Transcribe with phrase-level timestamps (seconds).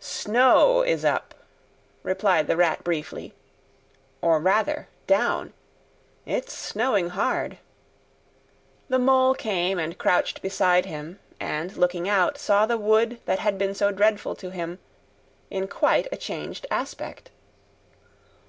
[0.00, 1.32] "Snow is up,"
[2.02, 3.34] replied the Rat briefly;
[4.20, 5.52] "or rather, down.
[6.26, 7.58] It's snowing hard."
[8.88, 13.58] The Mole came and crouched beside him, and, looking out, saw the wood that had
[13.58, 14.80] been so dreadful to him
[15.52, 17.30] in quite a changed aspect.